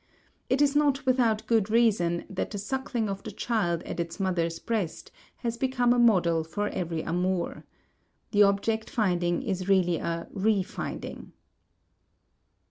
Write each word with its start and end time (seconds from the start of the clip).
It 0.49 0.63
is 0.63 0.75
not 0.75 1.05
without 1.05 1.45
good 1.45 1.69
reason 1.69 2.25
that 2.27 2.49
the 2.49 2.57
suckling 2.57 3.07
of 3.07 3.21
the 3.21 3.29
child 3.29 3.83
at 3.83 3.99
its 3.99 4.19
mother's 4.19 4.57
breast 4.57 5.11
has 5.35 5.57
become 5.57 5.93
a 5.93 5.99
model 5.99 6.43
for 6.43 6.69
every 6.69 7.03
amour. 7.03 7.65
The 8.31 8.41
object 8.41 8.89
finding 8.89 9.43
is 9.43 9.69
really 9.69 9.97
a 9.97 10.27
re 10.31 10.63
finding. 10.63 11.33